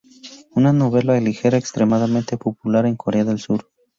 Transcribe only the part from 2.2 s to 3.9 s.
popular en Corea del Sur.